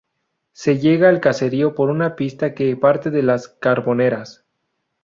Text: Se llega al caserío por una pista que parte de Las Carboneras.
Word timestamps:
Se 0.53 0.79
llega 0.79 1.09
al 1.09 1.19
caserío 1.21 1.75
por 1.75 1.91
una 1.91 2.15
pista 2.15 2.55
que 2.55 2.75
parte 2.75 3.11
de 3.11 3.21
Las 3.21 3.49
Carboneras. 3.49 4.43